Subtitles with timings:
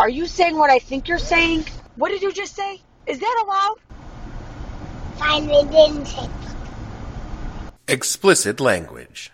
[0.00, 1.66] Are you saying what I think you're saying?
[1.94, 2.80] What did you just say?
[3.06, 3.76] Is that allowed?
[5.18, 6.28] Fine, they didn't say.
[7.86, 9.30] Explicit language.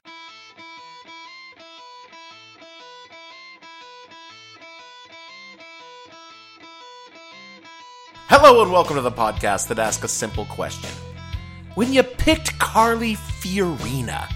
[8.29, 10.91] Hello and welcome to the podcast that asks a simple question.
[11.75, 14.31] When you picked Carly Fiorina,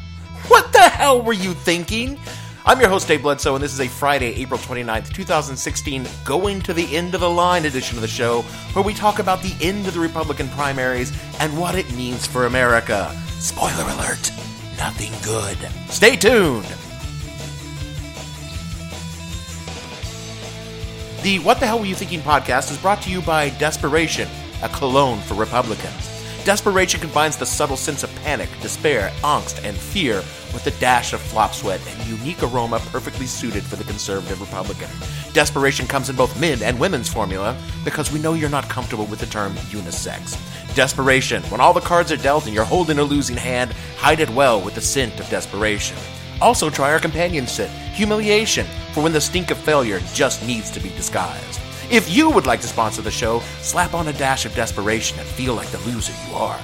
[0.49, 2.19] what the hell were you thinking?
[2.67, 6.73] I'm your host, Dave Bledsoe, and this is a Friday, April 29th, 2016, going to
[6.73, 8.41] the end of the line edition of the show,
[8.73, 12.47] where we talk about the end of the Republican primaries and what it means for
[12.47, 13.15] America.
[13.39, 14.31] Spoiler alert,
[14.79, 15.59] nothing good.
[15.91, 16.65] Stay tuned!
[21.23, 24.27] The What the Hell Were You Thinking podcast is brought to you by Desperation,
[24.63, 26.14] a cologne for Republicans.
[26.45, 30.17] Desperation combines the subtle sense of panic, despair, angst, and fear
[30.53, 34.91] with a dash of flop sweat and unique aroma perfectly suited for the conservative Republican.
[35.33, 39.21] Desperation comes in both men and women's formula because we know you're not comfortable with
[39.21, 40.37] the term unisex.
[40.75, 44.29] Desperation, when all the cards are dealt and you're holding a losing hand, hide it
[44.31, 45.97] well with the scent of desperation.
[46.43, 50.81] Also, try our companion scent, Humiliation, for when the stink of failure just needs to
[50.81, 51.54] be disguised.
[51.95, 55.29] If you would like to sponsor the show, slap on a dash of desperation and
[55.29, 56.59] feel like the loser you are.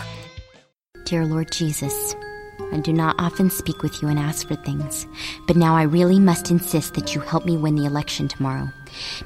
[1.05, 2.17] Dear Lord Jesus,
[2.73, 5.07] I do not often speak with you and ask for things,
[5.47, 8.73] but now I really must insist that you help me win the election tomorrow,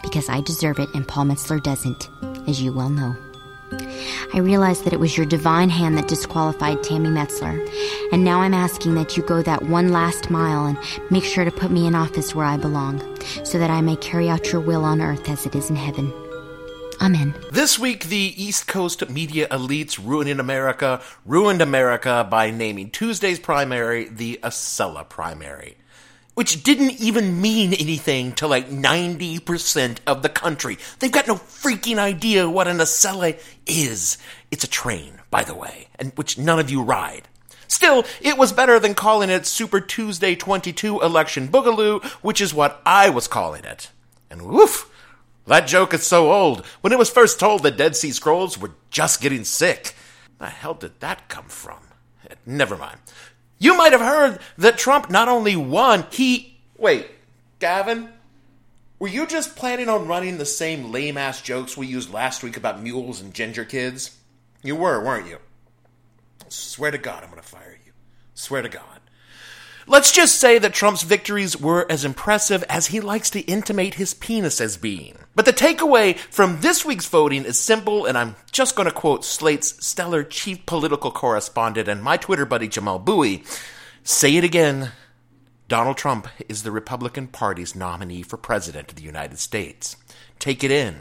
[0.03, 2.11] because I deserve it and Paul Metzler doesn't,
[2.47, 3.17] as you well know.
[4.35, 7.67] I realize that it was your divine hand that disqualified Tammy Metzler,
[8.13, 10.77] and now I'm asking that you go that one last mile and
[11.11, 13.01] make sure to put me in office where I belong,
[13.43, 16.13] so that I may carry out your will on earth as it is in heaven.
[17.01, 17.35] Amen.
[17.51, 24.09] This week, the East Coast media elites ruining America ruined America by naming Tuesday's primary
[24.09, 25.77] the Acela primary
[26.35, 30.79] which didn't even mean anything to like 90% of the country.
[30.99, 34.19] They've got no freaking idea what an Acela is.
[34.51, 37.29] It's a train, by the way, and which none of you ride.
[37.69, 42.81] Still, it was better than calling it Super Tuesday 22 Election Boogaloo, which is what
[42.85, 43.91] I was calling it.
[44.31, 44.91] And woof,
[45.47, 46.65] that joke is so old.
[46.81, 49.95] When it was first told, the Dead Sea Scrolls were just getting sick.
[50.39, 51.79] The hell did that come from?
[52.29, 52.99] Eh, never mind.
[53.59, 56.59] You might have heard that Trump not only won, he.
[56.77, 57.07] Wait,
[57.61, 58.11] Gavin?
[58.99, 62.57] Were you just planning on running the same lame ass jokes we used last week
[62.57, 64.17] about mules and ginger kids?
[64.63, 65.39] You were, weren't you?
[66.55, 67.93] Swear to God, I'm going to fire you.
[68.35, 69.01] Swear to God.
[69.87, 74.15] Let's just say that Trump's victories were as impressive as he likes to intimate his
[74.15, 75.19] penis as being.
[75.35, 79.27] But the takeaway from this week's voting is simple, and I'm just going to quote
[79.27, 83.45] Slate's stellar chief political correspondent and my Twitter buddy Jamelle Bouie.
[84.03, 84.93] Say it again.
[85.69, 89.97] Donald Trump is the Republican Party's nominee for President of the United States.
[90.39, 91.01] Take it in.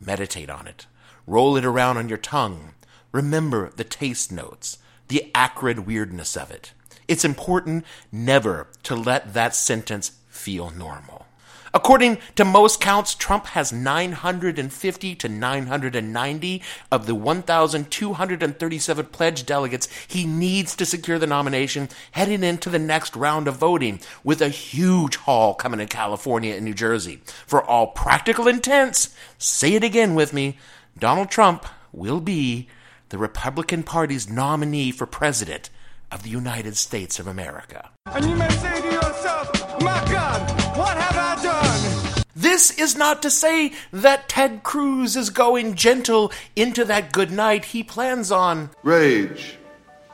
[0.00, 0.86] Meditate on it.
[1.26, 2.74] Roll it around on your tongue.
[3.12, 4.78] Remember the taste notes,
[5.08, 6.72] the acrid weirdness of it.
[7.06, 11.26] It's important never to let that sentence feel normal.
[11.74, 20.24] According to most counts, Trump has 950 to 990 of the 1,237 pledged delegates he
[20.24, 25.16] needs to secure the nomination heading into the next round of voting, with a huge
[25.16, 27.20] haul coming in California and New Jersey.
[27.44, 30.56] For all practical intents, say it again with me
[30.96, 32.68] Donald Trump will be
[33.08, 35.70] the Republican Party's nominee for president
[36.10, 37.90] of the United States of America.
[38.06, 42.24] And you may say to yourself, my God, what have I done?
[42.36, 47.66] This is not to say that Ted Cruz is going gentle into that good night
[47.66, 48.70] he plans on.
[48.82, 49.56] Rage.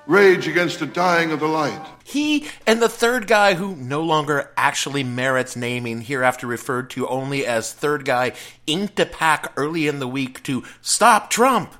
[0.06, 1.86] Rage against the dying of the light.
[2.02, 7.46] He and the third guy, who no longer actually merits naming, hereafter referred to only
[7.46, 8.32] as third guy,
[8.66, 11.74] inked a pack early in the week to stop Trump.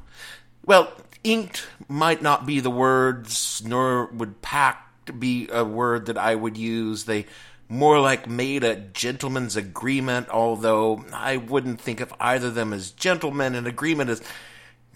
[0.65, 0.93] Well,
[1.25, 6.56] inked might not be the words, nor would pact be a word that I would
[6.56, 7.05] use.
[7.05, 7.26] They
[7.69, 12.90] more like made a gentleman's agreement, although I wouldn't think of either of them as
[12.90, 13.55] gentlemen.
[13.55, 14.22] An agreement is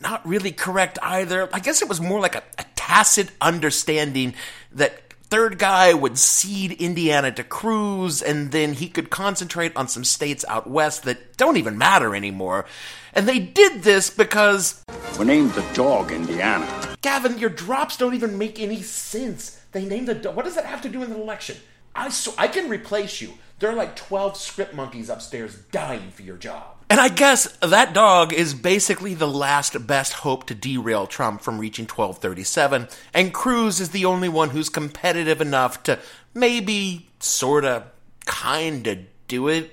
[0.00, 1.48] not really correct either.
[1.52, 4.34] I guess it was more like a, a tacit understanding
[4.72, 5.03] that
[5.34, 10.44] third guy would cede Indiana to Cruz, and then he could concentrate on some states
[10.46, 12.66] out west that don't even matter anymore.
[13.12, 14.84] And they did this because.
[15.18, 16.96] We named the dog Indiana.
[17.02, 19.60] Gavin, your drops don't even make any sense.
[19.72, 20.36] They named the dog.
[20.36, 21.56] What does that have to do with an election?
[21.96, 23.34] I, so, I can replace you.
[23.58, 26.73] There are like 12 script monkeys upstairs dying for your job.
[26.90, 31.58] And I guess that dog is basically the last best hope to derail Trump from
[31.58, 35.98] reaching 1237, and Cruz is the only one who's competitive enough to
[36.34, 37.84] maybe, sorta,
[38.26, 39.72] kinda do it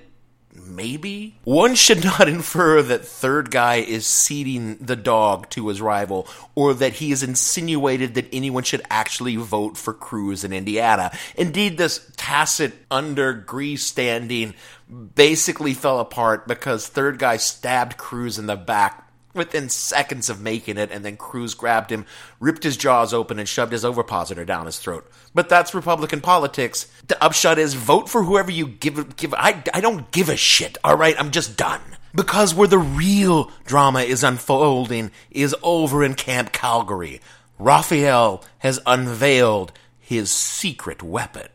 [0.54, 1.38] Maybe?
[1.44, 6.74] One should not infer that third guy is ceding the dog to his rival, or
[6.74, 11.10] that he has insinuated that anyone should actually vote for Cruz in Indiana.
[11.36, 14.54] Indeed, this tacit under grease standing
[15.14, 20.78] basically fell apart because third guy stabbed Cruz in the back within seconds of making
[20.78, 22.06] it, and then Cruz grabbed him,
[22.40, 25.10] ripped his jaws open, and shoved his ovipositor down his throat.
[25.34, 26.90] But that's Republican politics.
[27.06, 29.16] The upshot is vote for whoever you give.
[29.16, 30.78] Give I I don't give a shit.
[30.84, 31.80] All right, I'm just done.
[32.14, 37.22] Because where the real drama is unfolding is over in Camp Calgary.
[37.58, 41.48] Rafael has unveiled his secret weapon.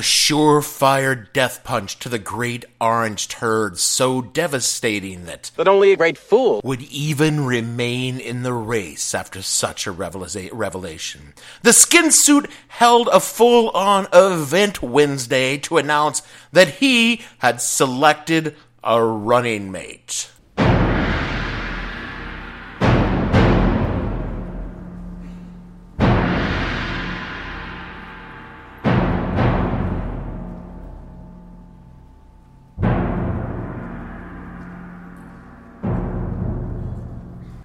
[0.00, 6.18] Surefire death punch to the great orange turd, so devastating that that only a great
[6.18, 11.34] fool would even remain in the race after such a revelation.
[11.62, 19.02] The skin suit held a full-on event Wednesday to announce that he had selected a
[19.02, 20.30] running mate.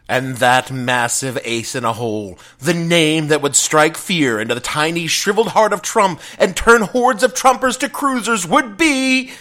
[0.07, 4.62] And that massive ace in a hole, the name that would strike fear into the
[4.62, 9.31] tiny, shriveled heart of Trump and turn hordes of Trumpers to cruisers, would be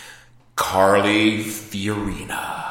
[0.56, 2.62] Carly Fiorina.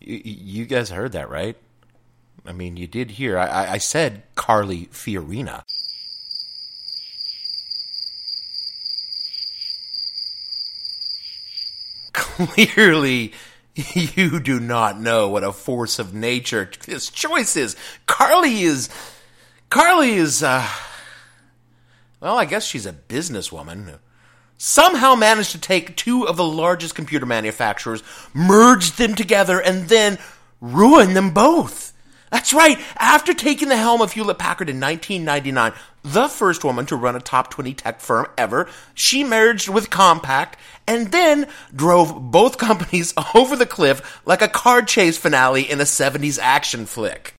[0.00, 1.56] You guys heard that, right?
[2.46, 3.38] I mean, you did hear.
[3.38, 5.62] I, I said Carly Fiorina.
[12.46, 13.32] Clearly,
[13.74, 17.76] you do not know what a force of nature this choice is.
[18.06, 18.88] Carly is.
[19.68, 20.66] Carly is, uh.
[22.20, 23.98] Well, I guess she's a businesswoman.
[24.56, 28.02] Somehow managed to take two of the largest computer manufacturers,
[28.34, 30.18] merge them together, and then
[30.60, 31.92] ruin them both.
[32.30, 32.78] That's right.
[32.96, 35.72] After taking the helm of Hewlett Packard in 1999,
[36.02, 40.54] the first woman to run a top 20 tech firm ever, she merged with Compaq
[40.86, 45.84] and then drove both companies over the cliff like a car chase finale in a
[45.84, 47.34] 70s action flick.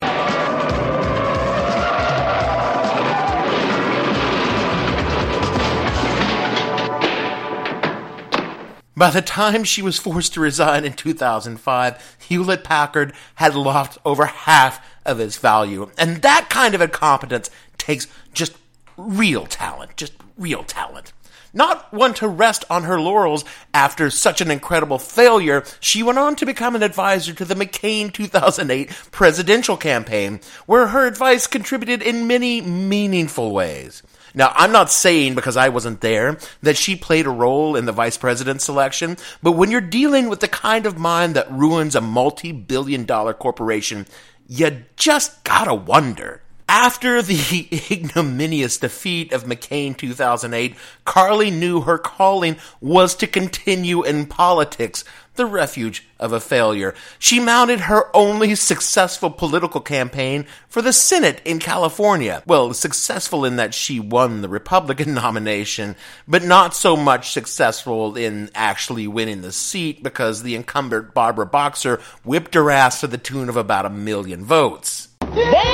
[8.95, 14.25] By the time she was forced to resign in 2005, Hewlett Packard had lost over
[14.25, 15.89] half of its value.
[15.97, 18.53] And that kind of incompetence takes just
[18.97, 21.13] real talent, just real talent.
[21.53, 23.43] Not one to rest on her laurels
[23.73, 28.13] after such an incredible failure, she went on to become an advisor to the McCain
[28.13, 34.01] 2008 presidential campaign, where her advice contributed in many meaningful ways.
[34.33, 37.91] Now, I'm not saying because I wasn't there that she played a role in the
[37.91, 42.01] vice president selection, but when you're dealing with the kind of mind that ruins a
[42.01, 44.05] multi billion dollar corporation,
[44.47, 46.41] you just gotta wonder.
[46.67, 54.25] After the ignominious defeat of McCain 2008, Carly knew her calling was to continue in
[54.25, 55.03] politics,
[55.35, 56.93] the refuge of a failure.
[57.17, 62.43] She mounted her only successful political campaign for the Senate in California.
[62.45, 65.95] Well, successful in that she won the Republican nomination,
[66.27, 72.01] but not so much successful in actually winning the seat because the incumbent Barbara Boxer
[72.23, 75.07] whipped her ass to the tune of about a million votes.
[75.21, 75.71] Damn!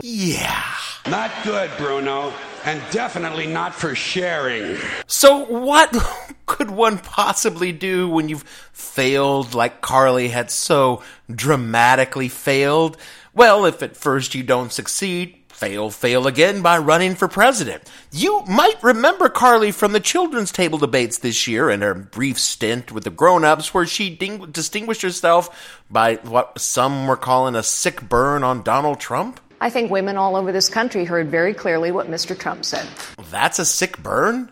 [0.00, 0.64] Yeah.
[1.06, 2.32] Not good, Bruno
[2.64, 4.78] and definitely not for sharing.
[5.06, 5.94] So, what
[6.46, 8.42] could one possibly do when you've
[8.72, 12.96] failed like Carly had so dramatically failed?
[13.34, 17.90] Well, if at first you don't succeed, fail, fail again by running for president.
[18.10, 22.90] You might remember Carly from the children's table debates this year and her brief stint
[22.90, 28.02] with the grown-ups where she ding- distinguished herself by what some were calling a sick
[28.02, 29.40] burn on Donald Trump.
[29.62, 32.36] I think women all over this country heard very clearly what Mr.
[32.36, 32.84] Trump said.
[33.30, 34.50] That's a sick burn?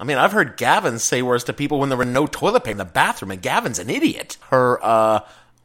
[0.00, 2.70] I mean, I've heard Gavin say words to people when there were no toilet paper
[2.70, 4.38] in the bathroom, and Gavin's an idiot.
[4.48, 5.20] Her, uh,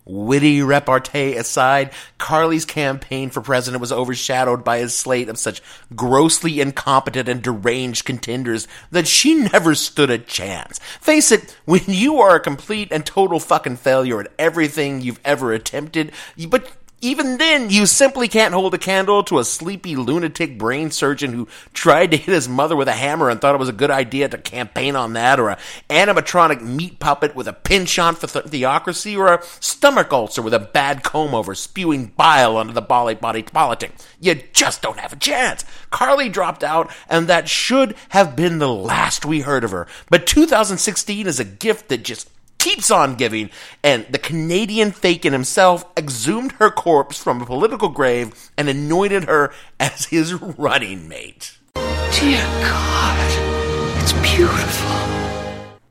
[0.10, 5.62] witty repartee aside, Carly's campaign for president was overshadowed by a slate of such
[5.96, 10.80] grossly incompetent and deranged contenders that she never stood a chance.
[11.00, 15.54] Face it, when you are a complete and total fucking failure at everything you've ever
[15.54, 16.12] attempted,
[16.50, 21.34] but even then, you simply can't hold a candle to a sleepy lunatic brain surgeon
[21.34, 23.92] who tried to hit his mother with a hammer and thought it was a good
[23.92, 25.58] idea to campaign on that, or a
[25.90, 30.60] animatronic meat puppet with a penchant for th- theocracy, or a stomach ulcer with a
[30.60, 33.92] bad comb over spewing bile onto the body body politic.
[34.20, 35.64] You just don't have a chance.
[35.92, 39.88] Carly dropped out, and that should have been the last we heard of her.
[40.10, 42.30] But 2016 is a gift that just
[42.60, 43.50] keeps on giving,
[43.84, 49.52] and the Canadian Fakin himself exhumed her corpse from a political grave and anointed her
[49.80, 51.58] as his running mate.
[51.74, 55.09] Dear God, it's beautiful.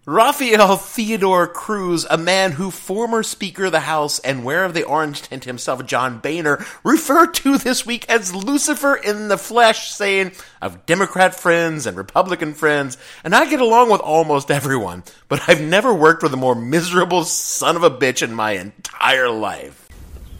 [0.08, 4.84] Rafael Theodore Cruz, a man who former Speaker of the House and wearer of the
[4.84, 10.32] orange tint himself, John Boehner, referred to this week as Lucifer in the flesh, saying,
[10.62, 15.60] I've Democrat friends and Republican friends, and I get along with almost everyone, but I've
[15.60, 19.90] never worked with a more miserable son of a bitch in my entire life.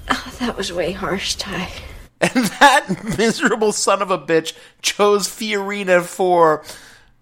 [0.09, 1.69] Oh, that was way harsh, Tai.
[2.23, 6.65] And that miserable son of a bitch chose Fiorina for,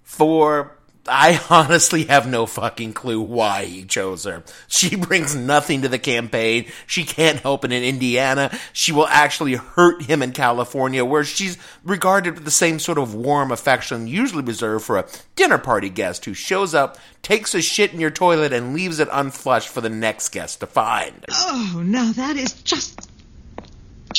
[0.05, 0.76] for
[1.09, 4.43] I honestly have no fucking clue why he chose her.
[4.69, 6.67] She brings nothing to the campaign.
[6.87, 8.57] She can't help it in Indiana.
[8.73, 13.15] She will actually hurt him in California, where she's regarded with the same sort of
[13.15, 17.93] warm affection usually reserved for a dinner party guest who shows up, takes a shit
[17.93, 21.25] in your toilet, and leaves it unflushed for the next guest to find.
[21.31, 23.06] Oh, now that is just.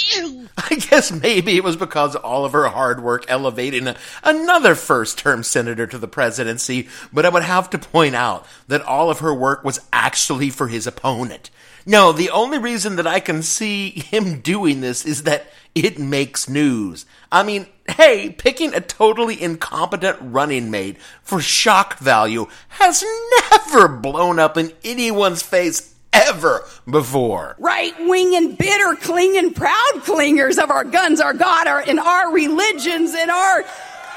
[0.57, 5.43] I guess maybe it was because all of her hard work elevating another first term
[5.43, 9.33] senator to the presidency, but I would have to point out that all of her
[9.33, 11.49] work was actually for his opponent.
[11.85, 16.49] No, the only reason that I can see him doing this is that it makes
[16.49, 17.05] news.
[17.31, 23.03] I mean, hey, picking a totally incompetent running mate for shock value has
[23.51, 27.55] never blown up in anyone's face ever before.
[27.59, 32.31] Right wing and bitter clinging proud clingers of our guns, our God, our, and our
[32.31, 33.63] religions and our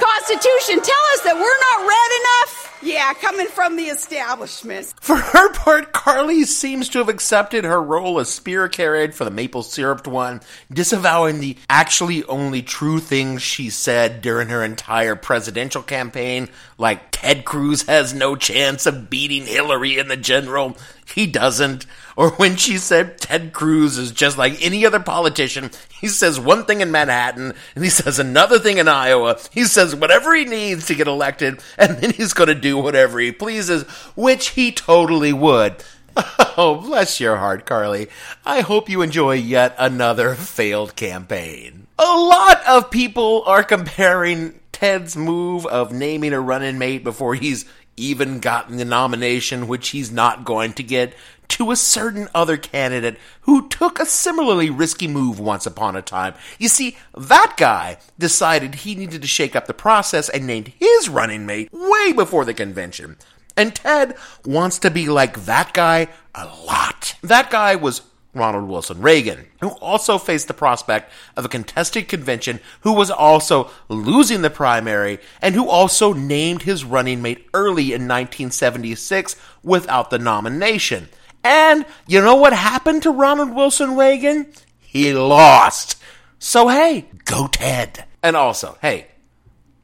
[0.00, 2.70] Constitution tell us that we're not red enough?
[2.82, 4.94] Yeah, coming from the establishment.
[5.00, 9.30] For her part, Carly seems to have accepted her role as spear carried for the
[9.30, 10.40] maple syrup one,
[10.72, 17.44] disavowing the actually only true things she said during her entire presidential campaign, like Ted
[17.44, 20.74] Cruz has no chance of beating Hillary in the general.
[21.14, 21.84] He doesn't.
[22.16, 26.64] Or when she said Ted Cruz is just like any other politician, he says one
[26.64, 29.38] thing in Manhattan and he says another thing in Iowa.
[29.52, 33.20] He says whatever he needs to get elected and then he's going to do whatever
[33.20, 33.82] he pleases,
[34.16, 35.76] which he totally would.
[36.56, 38.08] Oh, bless your heart, Carly.
[38.44, 41.86] I hope you enjoy yet another failed campaign.
[41.98, 47.66] A lot of people are comparing Ted's move of naming a running mate before he's
[47.98, 51.12] even gotten the nomination, which he's not going to get,
[51.48, 56.32] to a certain other candidate who took a similarly risky move once upon a time.
[56.58, 61.10] You see, that guy decided he needed to shake up the process and named his
[61.10, 63.18] running mate way before the convention.
[63.58, 67.16] And Ted wants to be like that guy a lot.
[67.20, 68.00] That guy was
[68.34, 73.70] Ronald Wilson Reagan, who also faced the prospect of a contested convention, who was also
[73.88, 80.18] losing the primary, and who also named his running mate early in 1976 without the
[80.18, 81.08] nomination.
[81.42, 84.52] And you know what happened to Ronald Wilson Reagan?
[84.78, 86.00] He lost.
[86.38, 88.04] So hey, go Ted.
[88.22, 89.08] And also, hey,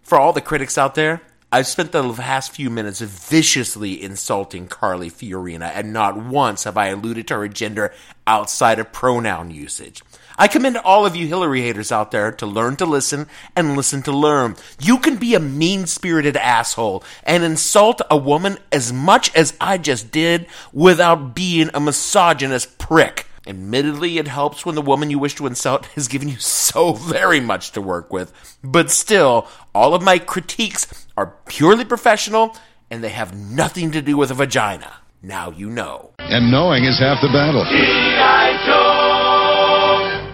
[0.02, 1.22] for all the critics out there,
[1.52, 6.88] I've spent the last few minutes viciously insulting Carly Fiorina, and not once have I
[6.88, 7.94] alluded to her gender
[8.26, 10.02] outside of pronoun usage.
[10.36, 14.02] I commend all of you Hillary haters out there to learn to listen and listen
[14.02, 14.56] to learn.
[14.80, 19.78] You can be a mean spirited asshole and insult a woman as much as I
[19.78, 23.26] just did without being a misogynist prick.
[23.46, 27.40] Admittedly, it helps when the woman you wish to insult has given you so very
[27.40, 32.56] much to work with, but still, all of my critiques are purely professional
[32.90, 34.92] and they have nothing to do with a vagina.
[35.22, 36.12] Now you know.
[36.18, 37.64] And knowing is half the battle.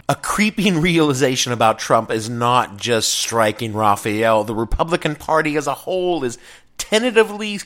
[0.09, 4.45] A creeping realization about Trump is not just striking Rafael.
[4.45, 6.37] The Republican Party as a whole is
[6.76, 7.61] tentatively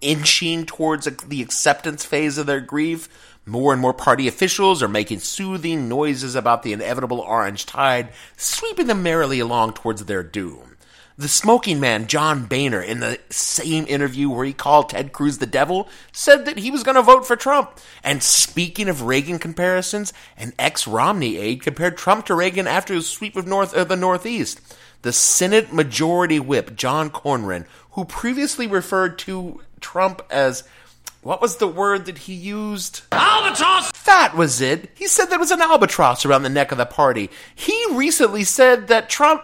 [0.00, 3.08] inching towards the acceptance phase of their grief.
[3.48, 8.88] More and more party officials are making soothing noises about the inevitable orange tide, sweeping
[8.88, 10.76] them merrily along towards their doom.
[11.16, 15.46] The smoking man, John Boehner, in the same interview where he called Ted Cruz the
[15.46, 17.80] devil, said that he was going to vote for Trump.
[18.04, 23.08] And speaking of Reagan comparisons, an ex Romney aide compared Trump to Reagan after his
[23.08, 24.60] sweep of North of the Northeast.
[25.02, 30.64] The Senate Majority Whip, John Cornyn, who previously referred to Trump as
[31.22, 33.02] what was the word that he used?
[33.12, 33.90] Albatross!
[34.04, 34.90] That was it.
[34.94, 37.30] He said there was an albatross around the neck of the party.
[37.54, 39.42] He recently said that Trump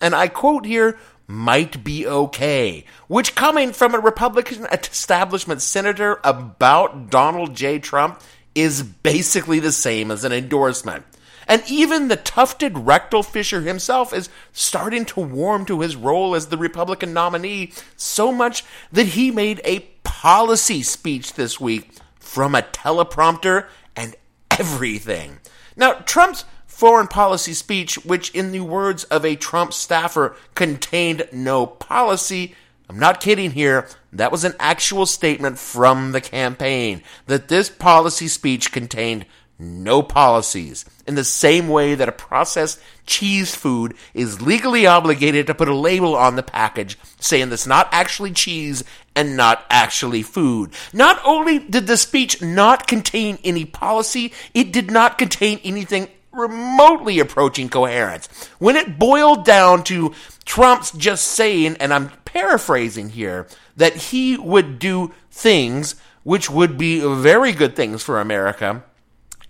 [0.00, 0.98] and I quote here,
[1.28, 7.78] might be okay, which coming from a Republican establishment senator about Donald J.
[7.80, 8.20] Trump
[8.54, 11.04] is basically the same as an endorsement.
[11.48, 16.46] And even the tufted rectal fisher himself is starting to warm to his role as
[16.46, 19.80] the Republican nominee so much that he made a
[20.26, 24.16] policy speech this week from a teleprompter and
[24.58, 25.38] everything.
[25.76, 31.64] Now, Trump's foreign policy speech, which, in the words of a Trump staffer, contained no
[31.64, 32.56] policy.
[32.88, 33.86] I'm not kidding here.
[34.12, 39.26] That was an actual statement from the campaign that this policy speech contained
[39.58, 40.84] no policies.
[41.06, 45.74] In the same way that a processed cheese food is legally obligated to put a
[45.74, 48.84] label on the package saying that's not actually cheese
[49.14, 50.72] and not actually food.
[50.92, 57.18] Not only did the speech not contain any policy, it did not contain anything remotely
[57.18, 58.28] approaching coherence.
[58.58, 63.46] When it boiled down to Trump's just saying, and I'm paraphrasing here,
[63.76, 65.94] that he would do things
[66.24, 68.82] which would be very good things for America,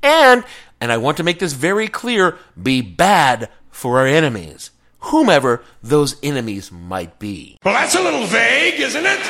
[0.02, 0.44] and,
[0.80, 6.16] and I want to make this very clear, be bad for our enemies, whomever those
[6.22, 7.58] enemies might be.
[7.64, 9.20] Well, that's a little vague, isn't it?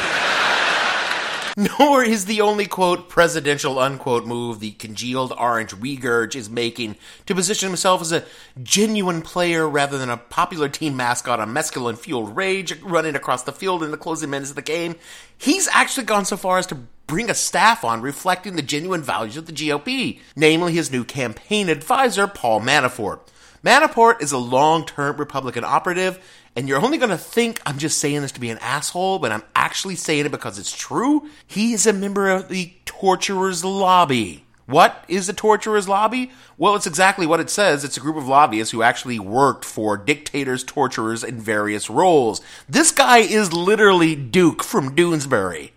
[1.79, 7.35] Nor is the only quote presidential unquote move the congealed orange regurg is making to
[7.35, 8.25] position himself as a
[8.63, 13.53] genuine player rather than a popular team mascot on mescaline fueled rage running across the
[13.53, 14.97] field in the closing minutes of the game.
[15.39, 19.39] He's actually gone so far as to bring a staff on reflecting the genuine values
[19.39, 23.21] of the GOP, namely his new campaign advisor, Paul Manafort.
[23.65, 26.23] Manafort is a long term Republican operative
[26.57, 29.31] and you're only going to think I'm just saying this to be an asshole, but
[29.31, 31.29] I'm actually saying it because it's true.
[31.47, 34.45] He is a member of the Torturers Lobby.
[34.65, 36.33] What is the Torturers Lobby?
[36.59, 37.85] Well, it's exactly what it says.
[37.85, 42.41] It's a group of lobbyists who actually worked for dictators, torturers in various roles.
[42.69, 45.71] This guy is literally Duke from Doonesbury.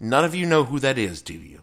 [0.00, 1.60] None of you know who that is, do you?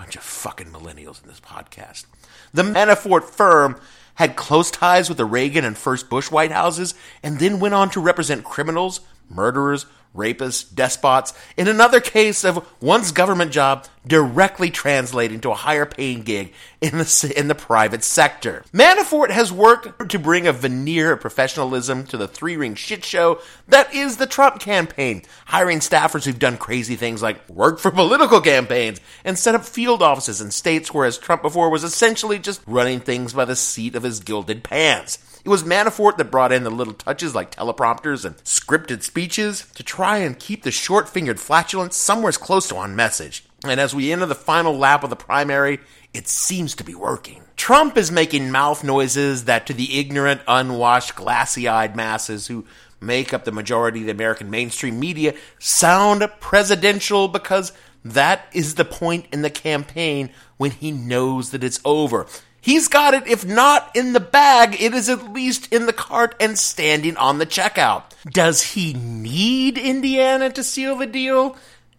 [0.00, 2.06] Bunch of fucking millennials in this podcast.
[2.54, 3.78] The Manafort firm
[4.14, 7.90] had close ties with the Reagan and first Bush White Houses, and then went on
[7.90, 15.40] to represent criminals, murderers, rapists, despots, in another case of one's government job directly translating
[15.40, 18.64] to a higher paying gig in the, in the private sector.
[18.72, 23.40] Manafort has worked to bring a veneer of professionalism to the three ring shit show
[23.68, 28.40] that is the Trump campaign, hiring staffers who've done crazy things like work for political
[28.40, 33.00] campaigns and set up field offices in states whereas Trump before was essentially just running
[33.00, 35.18] things by the seat of his gilded pants.
[35.44, 39.82] It was Manafort that brought in the little touches like teleprompters and scripted speeches to
[39.82, 43.44] try and keep the short fingered flatulence somewhere close to on message.
[43.64, 45.80] And as we enter the final lap of the primary,
[46.12, 47.42] it seems to be working.
[47.56, 52.64] Trump is making mouth noises that to the ignorant, unwashed, glassy eyed masses who
[53.00, 57.72] make up the majority of the American mainstream media sound presidential because
[58.04, 62.26] that is the point in the campaign when he knows that it's over.
[62.60, 66.34] He's got it, if not in the bag, it is at least in the cart
[66.38, 68.04] and standing on the checkout.
[68.26, 71.56] Does he need Indiana to seal the deal?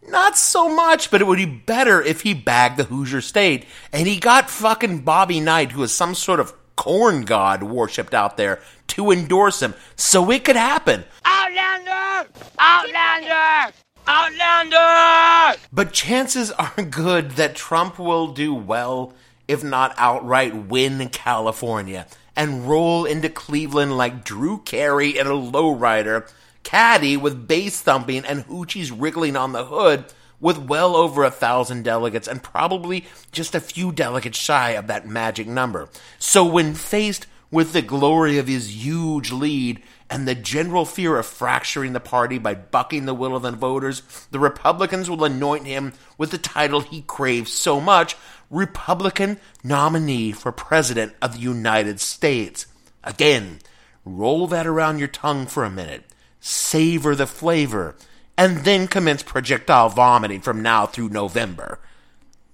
[0.07, 4.07] Not so much, but it would be better if he bagged the Hoosier State and
[4.07, 8.59] he got fucking Bobby Knight, who is some sort of corn god worshipped out there,
[8.87, 11.05] to endorse him so it could happen.
[11.25, 12.29] Outlander!
[12.59, 13.73] Outlander!
[14.07, 15.59] Outlander!
[15.71, 19.13] But chances are good that Trump will do well
[19.51, 26.31] if not outright win California, and roll into Cleveland like Drew Carey in a lowrider,
[26.63, 30.05] caddy with bass thumping and hoochies wriggling on the hood,
[30.39, 35.05] with well over a thousand delegates and probably just a few delegates shy of that
[35.05, 35.89] magic number.
[36.17, 41.25] So when faced with the glory of his huge lead and the general fear of
[41.25, 45.93] fracturing the party by bucking the will of the voters, the Republicans will anoint him
[46.17, 48.15] with the title he craves so much
[48.49, 52.65] Republican nominee for President of the United States.
[53.03, 53.59] Again,
[54.05, 56.03] roll that around your tongue for a minute.
[56.39, 57.95] Savor the flavor.
[58.37, 61.79] and then commence projectile vomiting from now through November.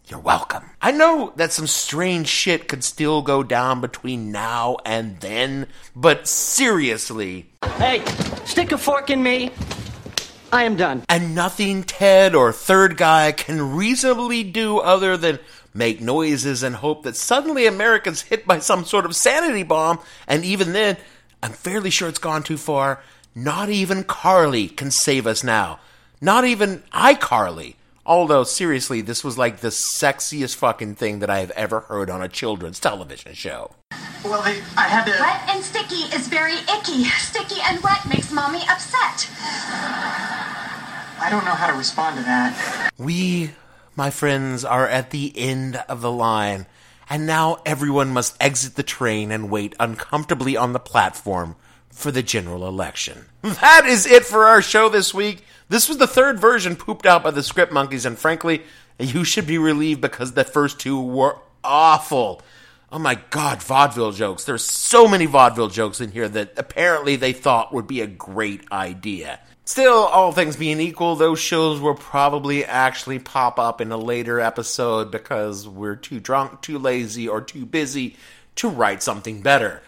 [0.10, 0.64] You're welcome.
[0.82, 5.68] I know that some strange shit could still go down between now and then,
[5.98, 7.50] but seriously.
[7.76, 8.06] Hey,
[8.46, 9.52] stick a fork in me.
[10.50, 11.04] I am done.
[11.10, 15.40] And nothing Ted or Third Guy can reasonably do other than
[15.74, 20.46] make noises and hope that suddenly America's hit by some sort of sanity bomb, and
[20.46, 20.96] even then,
[21.44, 23.04] I'm fairly sure it's gone too far.
[23.36, 25.82] Not even Carly can save us now.
[26.22, 27.76] Not even iCarly.
[28.08, 32.22] Although, seriously, this was like the sexiest fucking thing that I have ever heard on
[32.22, 33.72] a children's television show.
[34.24, 35.12] Well, I, I had to.
[35.12, 37.04] Wet and sticky is very icky.
[37.04, 39.30] Sticky and wet makes mommy upset.
[41.20, 42.92] I don't know how to respond to that.
[42.98, 43.52] We,
[43.98, 46.66] my friends, are at the end of the line,
[47.10, 51.58] and now everyone must exit the train and wait uncomfortably on the platform
[51.92, 53.26] for the general election.
[53.42, 55.44] That is it for our show this week.
[55.70, 58.64] This was the third version pooped out by the script monkeys, and frankly,
[59.00, 62.42] you should be relieved because the first two were awful.
[62.90, 64.46] Oh my god, vaudeville jokes.
[64.46, 68.72] There's so many vaudeville jokes in here that apparently they thought would be a great
[68.72, 69.42] idea.
[69.66, 74.40] Still, all things being equal, those shows will probably actually pop up in a later
[74.40, 78.16] episode because we're too drunk, too lazy, or too busy
[78.56, 79.82] to write something better.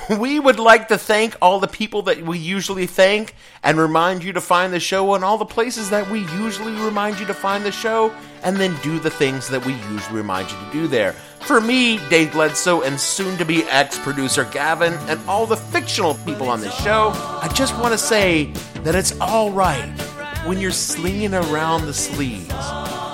[0.18, 4.32] We would like to thank all the people that we usually thank and remind you
[4.32, 7.64] to find the show in all the places that we usually remind you to find
[7.64, 11.12] the show and then do the things that we usually remind you to do there.
[11.42, 16.14] For me, Dave Bledsoe, and soon to be ex producer Gavin, and all the fictional
[16.14, 18.44] people on this show, I just want to say
[18.84, 20.00] that it's alright
[20.46, 22.48] when you're slinging around the sleeves.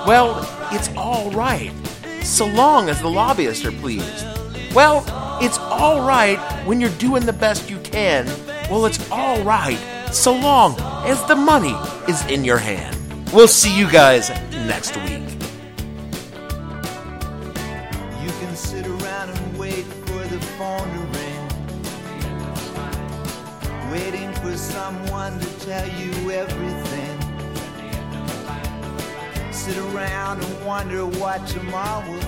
[0.07, 0.39] Well,
[0.73, 1.73] it's alright,
[2.23, 4.27] so long as the lobbyists are pleased.
[4.75, 5.03] Well,
[5.79, 8.27] it's alright when you're doing the best you can.
[8.69, 9.79] Well, it's alright
[10.13, 10.75] so long
[11.07, 11.77] as the money
[12.09, 12.97] is in your hand.
[13.33, 14.29] We'll see you guys
[14.67, 15.23] next week.
[18.25, 21.49] You can sit around and wait for the phone to ring.
[23.93, 27.21] Waiting for someone to tell you everything.
[29.53, 32.28] Sit around and wonder what tomorrow will.